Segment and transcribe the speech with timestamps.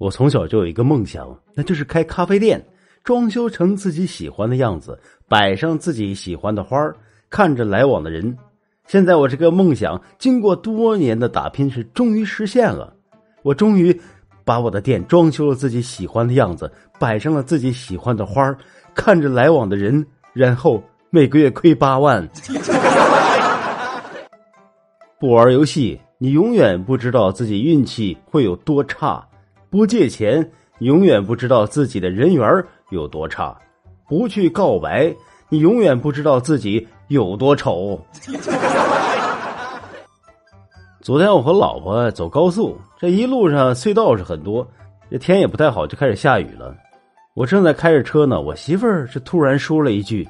[0.00, 2.58] 我从小就有一个梦想，那就是开咖啡店，
[3.04, 6.90] 装修成自己喜欢的样子，摆上自己喜欢的花
[7.28, 8.34] 看着来往的人。
[8.86, 12.96] 现在我这个梦想，经过多年的打拼，是终于实现了。
[13.42, 13.94] 我终于
[14.42, 18.42] 把我的店装修了自己喜欢的样子，摆上了自己喜欢的花
[18.94, 22.26] 看着来往的人，然后每个月亏八万。
[25.20, 29.22] 不玩游戏，你永远不知道自己运气会有多差。
[29.70, 30.50] 不借钱，
[30.80, 32.44] 永远不知道自己的人缘
[32.90, 33.56] 有多差；
[34.08, 35.14] 不去告白，
[35.48, 38.04] 你永远不知道自己有多丑。
[41.00, 44.66] 昨天我和老婆走高速，这一路上隧道是很多，
[45.08, 46.74] 这天也不太好，就开始下雨了。
[47.34, 50.28] 我正在开着车呢，我媳妇儿是突然说了一句：“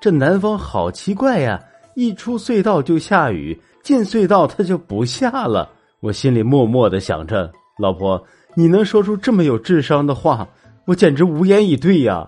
[0.00, 1.62] 这南方好奇怪呀，
[1.94, 5.68] 一出隧道就下雨，进隧道它就不下了。”
[6.00, 8.24] 我心里默默的想着，老婆。
[8.54, 10.46] 你能说出这么有智商的话，
[10.84, 12.26] 我简直无言以对呀！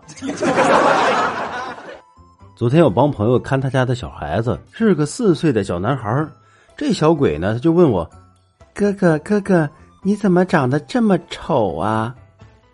[2.54, 6.26] 昨天我帮朋友看他家的小孩子，是个四岁的小男孩
[6.76, 8.08] 这小鬼呢，他就问我
[8.74, 9.68] ：“哥哥，哥哥，
[10.02, 12.14] 你怎么长得这么丑啊？”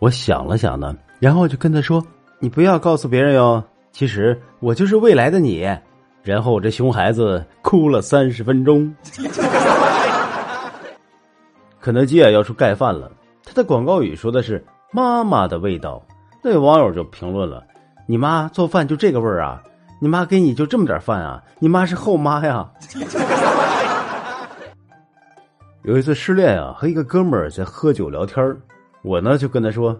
[0.00, 2.05] 我想了想呢，然后就跟他说
[2.38, 5.66] ：“你不要告诉别人哟，其实我就是未来的你。”
[6.22, 8.92] 然后我这熊孩子哭了三十分钟。
[11.81, 13.08] 肯德基啊，要出盖饭了。
[13.47, 16.05] 他的广告语说的是“妈妈的味道”，
[16.42, 17.64] 那位网友就评论了
[18.05, 19.62] ：“你妈做饭就这个味儿啊？
[20.00, 21.41] 你妈给你就这么点饭啊？
[21.61, 22.69] 你妈是后妈呀？”
[25.84, 28.44] 有一次失恋啊，和一个哥们儿在喝酒聊天
[29.03, 29.97] 我呢就跟他说：“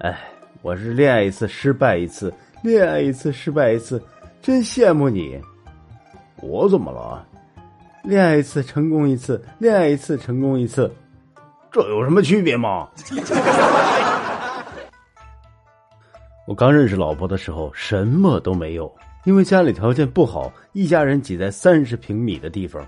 [0.00, 0.18] 哎，
[0.62, 4.02] 我是恋爱一次失败一次，恋爱一次失败一次，
[4.40, 5.38] 真羡慕你。”
[6.40, 7.22] 我怎么了？
[8.04, 10.90] 恋爱一次成功一次，恋爱一次成功一次。
[11.72, 12.88] 这有什么区别吗？
[16.46, 18.92] 我刚认识老婆的时候，什么都没有，
[19.24, 22.84] 因为家里条件不好，一家人挤在三十平米的地方。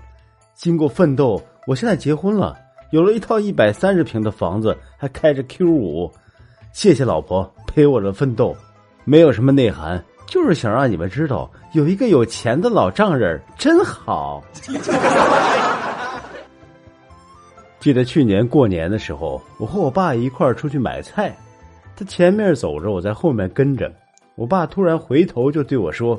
[0.53, 2.57] 经过奋斗，我现在结婚了，
[2.91, 6.11] 有了一套一百三十平的房子，还开着 Q 五。
[6.73, 8.53] 谢谢老婆陪我的奋斗，
[9.05, 14.43] 没有什么内涵，就是想让你们知道，有一个有钱的老丈人真好。
[17.83, 21.35] 记得去年过年的时候，我和我爸一块儿出去买菜，
[21.97, 23.91] 他前面走着，我在后面跟着。
[24.35, 26.17] 我爸突然回头就对我说：“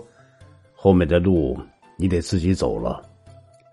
[0.76, 1.58] 后面的路
[1.96, 3.00] 你得自己走了。”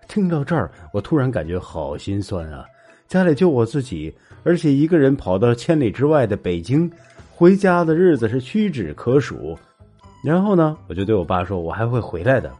[0.08, 2.64] 听到这儿，我突然感觉好心酸啊！
[3.08, 4.10] 家里就我自己，
[4.42, 6.90] 而且一个人跑到千里之外的北京，
[7.36, 9.54] 回家的日子是屈指可数。
[10.24, 12.50] 然后呢，我就对我爸说：“我还会回来的。”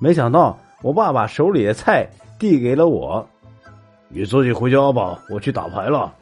[0.00, 3.28] 没想到，我爸把手里的菜递给了我。
[4.08, 6.12] 你自己回家吧我去打牌了。